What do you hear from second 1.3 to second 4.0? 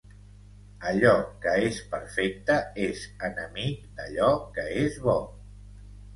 que és perfecte és enemic